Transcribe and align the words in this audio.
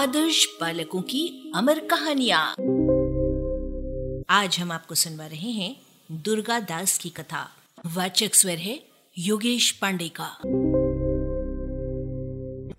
आदर्श 0.00 0.46
बालकों 0.60 1.00
की 1.02 1.52
अमर 1.54 1.78
कहानियाँ। 1.78 2.42
आज 4.30 4.58
हम 4.60 4.72
आपको 4.72 4.94
सुनवा 4.94 5.26
रहे 5.26 5.50
हैं 5.50 5.76
दुर्गा 6.12 6.60
दास 6.60 6.98
की 6.98 7.08
कथा। 7.08 7.42
वाचक 7.86 8.34
स्वर 8.34 8.58
है 8.58 8.82
योगेश 9.18 9.70
पांडे 9.70 10.08
का। 10.08 10.28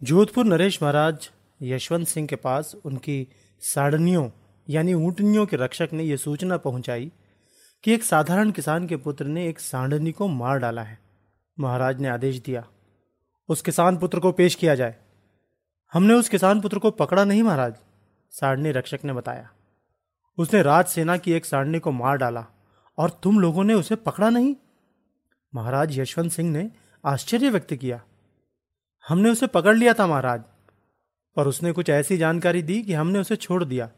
जोधपुर 0.04 0.46
नरेश 0.46 0.84
महाराज 0.84 1.30
यशवंत 1.62 2.08
सिंह 2.08 2.28
के 2.28 2.36
पास 2.36 2.76
उनकी 2.86 3.28
साड़नियों, 3.62 4.30
यानी 4.70 4.94
ऊँटनियों 4.94 5.46
के 5.46 5.58
रक्षक 5.58 5.90
ने 5.94 6.04
यह 6.04 6.18
सूचना 6.18 6.58
पहुंचाई 6.58 7.12
कि 7.84 7.94
एक 7.94 8.04
साधारण 8.04 8.52
किसान 8.52 8.88
के 8.88 8.96
पुत्र 8.96 9.26
ने 9.26 9.48
एक 9.50 9.60
सांडनी 9.60 10.12
को 10.12 10.28
मार 10.28 10.58
डाला 10.58 10.82
है। 10.82 11.00
महाराज 11.60 12.02
ने 12.02 12.10
आदेश 12.10 12.42
दिया, 12.46 12.68
उस 13.50 13.62
किसान 13.62 13.98
पुत्र 13.98 14.20
को 14.20 14.32
पेश 14.32 14.56
किया 14.56 14.76
जाए। 14.76 14.96
हमने 15.94 16.14
उस 16.14 16.30
किसान 16.30 16.62
पुत्र 16.62 16.80
को 16.80 16.92
पकड़ा 16.92 17.24
नहीं 17.24 17.44
महाराज, 17.44 17.74
सारणी 18.34 18.72
रक्षक 18.72 19.00
ने 19.06 19.14
बताया। 19.14 19.50
उसने 20.38 20.62
राज 20.62 20.86
सेना 20.86 21.18
की 21.18 21.32
एक 21.32 21.46
सारणी 21.46 21.80
को 21.80 21.92
मार 21.92 22.18
डाला 22.18 22.46
और 22.98 23.10
तुम 23.24 23.40
लोगों 23.40 23.64
ने 23.64 23.74
उसे 23.74 23.96
पकड़ा 23.98 24.30
नहीं? 24.30 24.56
महाराज 25.54 25.98
यशवंत 26.00 26.32
सिंह 26.32 26.52
ने 26.52 26.70
आश्चर्य 27.04 27.50
व्यक्त 27.50 27.74
किया। 27.74 28.02
हमने 29.06 29.30
उसे 29.30 29.48
पकड़ 29.48 29.76
लिया 29.78 29.94
था 29.94 30.08
महाराज 30.08 30.44
पर 31.38 31.48
उसने 31.48 31.72
कुछ 31.72 31.90
ऐसी 31.90 32.18
जानकारी 32.18 32.62
दी 32.62 32.82
कि 32.84 32.94
हमने 32.94 33.20
उसे 33.20 33.36
छोड़ 33.38 33.64
दिया 33.64 33.90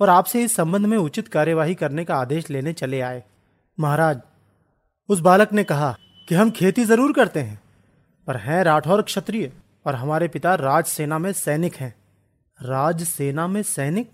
और 0.00 0.08
आपसे 0.08 0.42
इस 0.44 0.56
संबंध 0.56 0.86
में 0.86 0.96
उचित 0.96 1.28
कार्यवाही 1.28 1.74
करने 1.74 2.04
का 2.04 2.16
आदेश 2.16 2.50
लेने 2.50 2.72
चले 2.72 3.00
आए। 3.02 3.22
महाराज, 3.78 4.20
उस 5.08 5.20
बालक 5.20 5.52
ने 5.52 5.64
कहा 5.64 5.96
कि 6.28 6.34
हम 6.34 6.50
खेती 6.50 6.84
ज़रूर 6.84 7.12
करते 7.12 7.40
हैं, 7.40 7.60
पर 8.28 8.36
हैं 8.38 8.62
राठौर 8.64 9.02
क्षत्रिय। 9.02 9.52
और 9.86 9.94
हमारे 9.94 10.28
पिता 10.28 10.54
राज 10.54 10.84
सेना 10.84 11.18
में 11.18 11.32
सैनिक 11.32 11.76
हैं। 11.76 11.94
राज 12.60 13.02
सेना 13.02 13.46
में 13.46 13.62
सैनिक? 13.62 14.10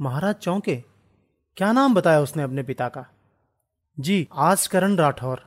महाराज 0.00 0.34
चौंके। 0.34 0.76
क्या 1.56 1.72
नाम 1.72 1.94
बताया 1.94 2.20
उसने 2.20 2.42
अपने 2.42 2.62
पिता 2.62 2.88
का? 2.88 3.04
जी, 3.98 4.28
आसकरण 4.32 4.96
राठौर। 4.96 5.44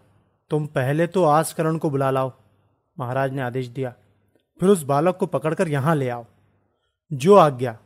तुम 0.52 0.66
पहले 0.66 1.08
तो 1.08 1.23
आसकरण 1.23 1.78
को 1.78 1.89
बुला 1.89 2.12
लाओ, 2.12 2.32
महाराज 2.98 3.34
ने 3.34 3.42
आदेश 3.42 3.67
दिया। 3.67 3.94
फिर 4.59 4.70
उस 4.70 4.84
बालक 4.84 5.17
को 5.17 5.26
पकड़कर 5.26 5.67
यहाँ 5.67 5.95
ले 5.95 6.09
आओ। 6.09 6.26
जो 7.12 7.36
आज्ञा, 7.36 7.78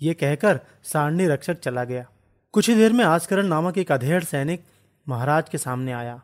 ये 0.00 0.14
कहकर 0.14 0.60
सारणी 0.82 1.26
रक्षक 1.26 1.60
चला 1.60 1.84
गया। 1.84 2.06
कुछ 2.54 2.68
ही 2.68 2.74
देर 2.74 2.92
में 2.92 3.04
आसकरण 3.04 3.46
नामक 3.46 3.78
एक 3.78 3.92
अधेड़ 3.92 4.22
सैनिक 4.24 4.64
महाराज 5.06 5.48
के 5.48 5.58
सामने 5.58 5.92
आया 5.92 6.20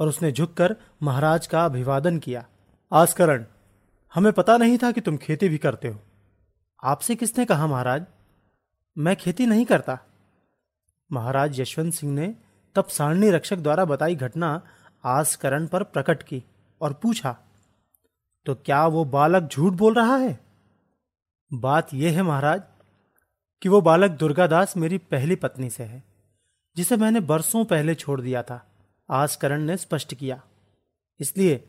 और 0.00 0.08
उसने 0.08 0.32
झुककर 0.32 0.76
महाराज 1.02 1.46
का 1.46 1.64
अभिवादन 1.64 2.18
किया। 2.18 2.44
आसकरण 2.92 3.44
हमें 4.18 4.32
पता 4.32 4.56
नहीं 4.56 4.78
था 4.78 4.90
कि 4.92 5.00
तुम 5.00 5.16
खेती 5.16 5.48
भी 5.48 5.58
करते 5.58 5.88
हो। 5.88 5.98
आपसे 6.82 7.14
किसने 7.16 7.44
कहा, 7.44 7.66
महाराज? 7.66 8.06
मैं 8.96 9.16
खेती 9.16 9.46
नहीं 9.46 9.64
करता। 9.64 9.98
महाराज 11.10 11.60
यशवंत 11.60 11.94
सिंह 11.94 12.12
ने 12.14 12.34
तब 12.76 12.86
सारणी 12.86 13.30
रक्षक 13.30 13.56
द्वारा 13.56 13.84
बताई 13.84 14.14
घटना 14.14 14.50
आसकरण 15.04 15.66
पर 15.66 15.82
प्रकट 15.82 16.22
की 16.22 16.42
और 16.80 16.92
पूछा 16.92 17.36
तो 18.46 18.54
क्या 18.54 18.86
वो 18.86 19.04
बालक 19.04 19.48
झूठ 19.52 19.72
बोल 19.72 19.94
रहा 19.94 20.16
है? 20.16 20.38
बात 21.50 21.94
यह 21.94 22.16
है, 22.16 22.22
महाराज, 22.22 22.62
कि 23.62 23.68
वो 23.68 23.80
बालक 23.80 24.10
दुर्गादास 24.10 24.76
मेरी 24.76 24.98
पहली 24.98 25.36
पत्नी 25.36 25.70
से 25.70 25.84
है, 25.84 26.02
जिसे 26.76 26.96
मैंने 26.96 27.20
बरसों 27.20 27.64
पहले 27.64 27.94
छोड़ 27.94 28.20
दिया 28.20 28.42
था, 28.42 28.64
आसकरण 29.10 29.62
ने 29.62 29.76
स्पष्ट 29.76 30.14
किया। 30.14 30.42
इसलिए 31.20 31.68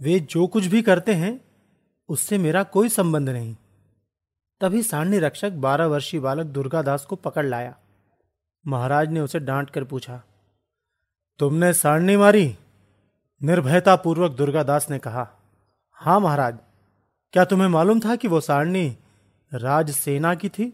वे 0.00 0.18
जो 0.20 0.46
कुछ 0.46 0.66
भी 0.66 0.82
करते 0.82 1.14
हैं 1.14 1.40
उससे 2.08 2.38
मेरा 2.38 2.62
कोई 2.62 2.88
संबंध 2.88 3.28
नहीं। 3.28 3.54
तभी 4.60 4.82
सारणी 4.82 5.18
रक्षक 5.18 5.52
बारह 5.60 5.86
वर्षीय 5.86 6.20
बालक 6.20 6.46
दुर्गादास 6.46 7.04
को 7.04 7.16
पकड़ 7.16 7.46
लाया। 7.46 7.74
महाराज 8.64 9.10
ने 9.10 9.20
उसे 9.20 9.38
डांट 9.38 9.70
कर 9.70 9.84
पूछा, 9.84 10.22
तुमने 11.40 11.72
सारणी 11.72 12.16
मारी? 12.16 12.56
निर्भयता 13.40 13.96
पूर्वक 13.96 14.32
दुर्गादास 14.32 14.88
ने 14.90 14.98
कहा, 14.98 15.28
हाँ 15.98 16.18
महाराज, 16.20 16.58
क्या 17.34 17.44
तुम्हें 17.44 17.68
मालूम 17.68 18.00
था 18.00 18.16
कि 18.16 18.28
वो 18.28 18.40
सारणी 18.40 18.86
राज 19.52 19.90
सेना 19.90 20.34
की 20.34 20.48
थी? 20.48 20.72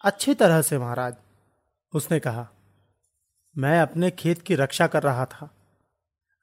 अच्छी 0.00 0.34
तरह 0.34 0.62
से 0.62 0.78
महाराज, 0.78 1.14
उसने 1.92 2.20
कहा, 2.20 2.48
मैं 3.56 3.80
अपने 3.80 4.10
खेत 4.10 4.42
की 4.42 4.54
रक्षा 4.54 4.86
कर 4.86 5.02
रहा 5.02 5.24
था। 5.24 5.50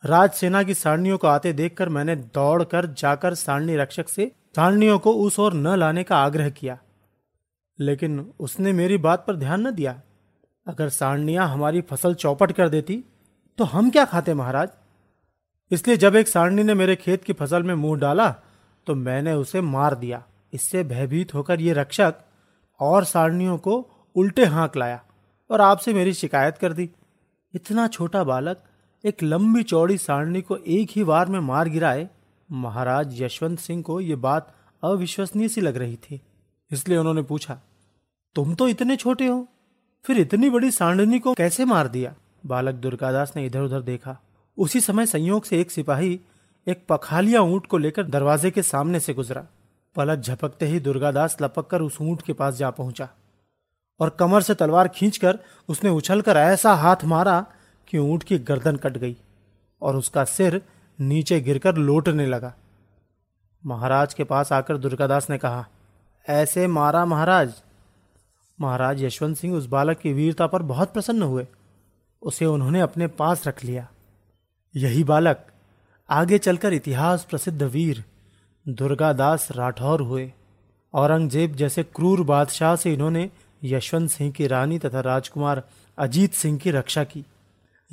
राज 0.04 0.32
सेना 0.32 0.62
की 0.64 0.74
सारणियों 0.74 1.18
को 1.18 1.28
आते 1.28 1.52
देखकर 1.54 1.90
मैंने 1.90 2.16
दौड़कर 2.16 2.86
जाकर 2.94 3.34
सारणी 3.34 3.76
रक्षक 3.76 4.10
से 4.10 4.26
सारणियों 4.56 4.98
को 5.00 5.14
उस 5.18 5.38
ओर 5.40 5.54
न 5.54 5.76
लाने 5.76 6.04
का 6.04 6.18
आग्रह 6.18 6.50
किया। 6.50 6.78
लेकिन 7.80 8.20
उसने 8.40 8.74
मेरी 8.74 8.98
बात 8.98 9.24
पर 9.28 9.36
ध्यान 9.36 9.68
न 9.68 9.72
दिया। 9.72 10.02
अगर 10.68 10.90
सारणियाँ 10.90 11.48
हमारी 11.50 11.82
फ़सल 11.82 12.14
चौपट 12.16 12.52
कर 12.52 12.70
देती 12.70 13.04
तो 13.60 13.64
हम 13.66 13.90
क्या 13.90 14.04
खाते 14.06 14.34
महाराज? 14.34 14.70
इसलिए 15.72 15.98
जब 15.98 16.16
एक 16.16 16.28
सारणी 16.28 16.64
ने 16.64 16.74
मेरे 16.74 16.96
खेत 16.96 17.24
की 17.24 17.34
फ़सल 17.34 17.64
में 17.64 17.74
मुँह 17.76 18.00
डाला 18.00 18.30
तो 18.88 18.96
मैंने 18.96 19.34
उसे 19.34 19.62
मार 19.62 19.96
दिया। 19.96 20.24
इससे 20.54 20.84
भयभीत 20.84 21.34
होकर 21.34 21.62
ये 21.62 21.74
रक्षक 21.74 22.16
और 22.80 23.04
सारणियों 23.06 23.58
को 23.58 23.80
उल्टे 24.16 24.46
हाँक 24.48 24.78
लाया 24.78 25.02
और 25.50 25.62
आपसे 25.62 25.94
मेरी 25.94 26.14
शिकायत 26.14 26.58
कर 26.58 26.74
दी। 26.74 26.90
इतना 27.54 27.88
छोटा 27.88 28.24
बालक 28.24 28.64
एक 29.04 29.24
लंबी 29.24 29.64
चौड़ी 29.64 29.98
सारणी 29.98 30.42
को 30.42 30.56
एक 30.58 30.90
ही 30.90 31.04
बार 31.04 31.30
में 31.30 31.40
मार 31.40 31.70
गिराए, 31.70 32.08
महाराज 32.50 33.22
यशवंत 33.22 33.60
सिंह 33.60 33.82
को 33.84 34.00
यह 34.02 34.16
बात 34.16 34.54
अविश्वसनीय 34.84 35.48
सी 35.48 35.62
लग 35.62 35.78
रही 35.78 35.96
थी। 35.96 36.20
इसलिए 36.72 36.98
उन्होंने 36.98 37.22
पूछा, 37.22 37.58
तुम 38.36 38.54
तो 38.56 38.68
इतने 38.68 38.96
छोटे 38.96 39.28
हो, 39.28 39.48
फिर 40.06 40.20
इतनी 40.20 40.50
बड़ी 40.50 40.70
सांडनी 40.72 41.20
को 41.20 41.34
कैसे 41.34 41.66
मार 41.66 41.88
दिया? 41.88 42.14
बालक 42.46 42.76
दुर्गादास 42.76 43.34
ने 43.36 43.46
इधर 43.46 43.62
उधर 43.62 43.82
देखा। 43.82 44.18
उसी 44.58 44.80
समय 44.82 45.06
संयोग 45.06 45.46
से 45.46 45.60
एक 45.62 45.72
सिपाही 45.72 46.20
एक 46.68 46.86
पखालिया 46.90 47.42
ऊँट 47.42 47.66
को 47.66 47.78
लेकर 47.78 48.04
दरवाजे 48.06 48.52
के 48.52 48.62
सामने 48.62 49.00
से 49.00 49.14
गुजरा। 49.14 49.46
पलक 49.96 50.20
झपकते 50.20 50.66
ही 50.66 50.80
दुर्गादास 50.80 51.38
लपक 51.42 51.68
कर 51.68 51.82
उस 51.82 51.98
ऊँट 52.02 52.22
के 52.22 52.34
पास 52.34 52.56
जा 52.56 52.70
पहुँचा 52.70 53.10
और 54.00 54.10
कमर 54.10 54.42
से 54.42 54.54
तलवार 54.54 54.88
खींचकर 54.88 55.40
उसने 55.70 55.90
उछलकर 55.90 56.38
ऐसा 56.38 56.74
हाथ 56.74 57.04
मारा 57.06 57.46
कि 57.94 58.00
ऊँट 58.00 58.24
की 58.24 58.38
गर्दन 58.40 58.76
कट 58.76 58.98
गई 58.98 59.16
और 59.82 59.96
उसका 59.96 60.24
सिर 60.26 60.62
नीचे 61.00 61.40
गिरकर 61.40 61.76
लोटने 61.78 62.26
लगा। 62.26 62.54
महाराज 63.64 64.14
के 64.14 64.24
पास 64.24 64.52
आकर 64.52 64.78
दुर्गादास 64.78 65.30
ने 65.30 65.38
कहा, 65.38 65.66
ऐसे 66.26 66.66
मारा 66.68 67.04
महाराज। 67.06 67.54
महाराज 68.60 69.04
यशवंत 69.04 69.38
सिंह 69.38 69.56
उस 69.56 69.66
बालक 69.66 70.00
की 70.00 70.14
वीरता 70.14 70.48
पर 70.48 70.62
बहुत 70.64 70.94
प्रसन्न 70.94 71.22
हुए। 71.22 71.46
उसे 72.22 72.46
उन्होंने 72.46 72.82
अपने 72.82 73.08
पास 73.10 73.48
रख 73.48 73.64
लिया। 73.64 73.88
यही 74.76 75.04
बालक, 75.04 75.46
आगे 76.10 76.38
चलकर 76.38 76.74
इतिहास 76.74 77.24
प्रसिद्ध 77.24 77.62
वीर, 77.64 78.04
दुर्गादास 78.66 79.48
राठौर 79.52 80.02
हुए। 80.02 80.32
औरंगज़ेब 80.94 81.56
जैसे 81.56 81.84
क्रूर 81.86 82.24
बादशाह 82.24 82.76
से 82.76 82.94
इन्होंने 82.94 83.30
यशवंत 83.64 84.10
सिंह 84.10 84.32
की 84.32 84.48
रानी 84.48 84.80
तथा 84.80 85.02
राजकुमार 85.02 85.64
अजीत 85.98 86.34
सिंह 86.34 86.58
की 86.58 86.72
रक्षा 86.72 87.04
की। 87.04 87.26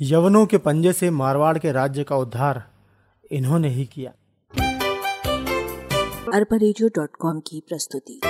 यवनों 0.03 0.45
के 0.45 0.57
पंजे 0.57 0.93
से 0.93 1.09
मारवाड़ 1.09 1.57
के 1.57 1.71
राज्य 1.71 2.03
का 2.03 2.15
उद्धार 2.15 2.63
इन्होंने 3.31 3.69
ही 3.69 3.85
किया। 3.85 4.11
अरबा 6.33 6.57
की 7.39 7.63
प्रस्तुति। 7.69 8.21